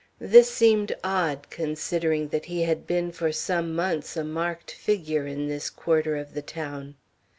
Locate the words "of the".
6.17-6.41